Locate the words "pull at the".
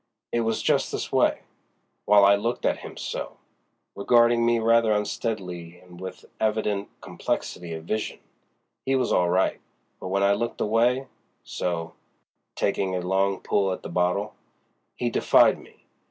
13.41-13.89